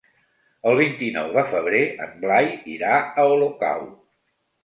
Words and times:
El 0.69 0.77
vint-i-nou 0.79 1.27
de 1.35 1.43
febrer 1.51 1.81
en 2.05 2.15
Blai 2.23 2.49
irà 2.77 2.93
a 3.01 3.27
Olocau. 3.35 3.85